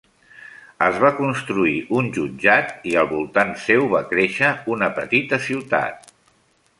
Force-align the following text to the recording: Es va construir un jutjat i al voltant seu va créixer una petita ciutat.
Es 0.85 0.95
va 1.03 1.11
construir 1.17 1.75
un 1.99 2.07
jutjat 2.15 2.73
i 2.93 2.95
al 3.01 3.09
voltant 3.13 3.53
seu 3.65 3.85
va 3.93 4.01
créixer 4.15 4.49
una 4.77 4.89
petita 4.99 5.43
ciutat. 5.51 6.13